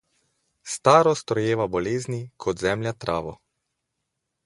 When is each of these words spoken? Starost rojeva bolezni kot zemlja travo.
Starost 0.75 1.35
rojeva 1.39 1.69
bolezni 1.77 2.19
kot 2.47 2.67
zemlja 2.67 2.99
travo. 3.07 3.39